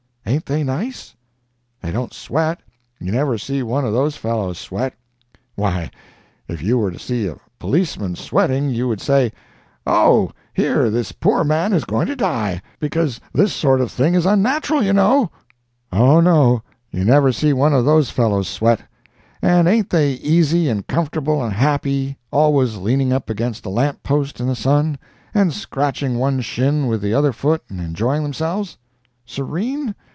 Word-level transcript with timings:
—ain't 0.23 0.45
they 0.45 0.63
nice? 0.63 1.13
They 1.81 1.91
don't 1.91 2.13
sweat—you 2.13 3.11
never 3.11 3.37
see 3.37 3.63
one 3.63 3.83
of 3.83 3.91
those 3.91 4.15
fellows 4.15 4.57
sweat. 4.57 4.93
Why, 5.55 5.91
if 6.47 6.63
you 6.63 6.77
were 6.77 6.89
to 6.89 6.97
see 6.99 7.27
a 7.27 7.35
policeman 7.59 8.15
sweating 8.15 8.69
you 8.69 8.87
would 8.87 9.01
say, 9.01 9.33
"oh, 9.85 10.31
here, 10.53 10.89
this 10.89 11.11
poor 11.11 11.43
man 11.43 11.73
is 11.73 11.83
going 11.83 12.07
to 12.07 12.15
die—because 12.15 13.19
this 13.33 13.51
sort 13.51 13.81
of 13.81 13.91
thing 13.91 14.15
is 14.15 14.25
unnatural, 14.25 14.81
you 14.81 14.93
know." 14.93 15.31
Oh, 15.91 16.21
no—you 16.21 17.03
never 17.03 17.33
see 17.33 17.51
one 17.51 17.73
of 17.73 17.83
those 17.83 18.09
fellows 18.09 18.47
sweat. 18.47 18.79
And 19.41 19.67
ain't 19.67 19.89
they 19.89 20.13
easy 20.13 20.69
and 20.69 20.87
comfortable 20.87 21.43
and 21.43 21.51
happy—always 21.51 22.77
leaning 22.77 23.11
up 23.11 23.29
against 23.29 23.65
a 23.65 23.69
lamp 23.69 24.01
post 24.01 24.39
in 24.39 24.47
the 24.47 24.55
sun, 24.55 24.97
and 25.33 25.51
scratching 25.53 26.17
one 26.17 26.39
shin 26.39 26.87
with 26.87 27.01
the 27.01 27.13
other 27.13 27.33
foot 27.33 27.63
and 27.67 27.81
enjoying 27.81 28.23
themselves? 28.23 28.77
Serene? 29.25 29.93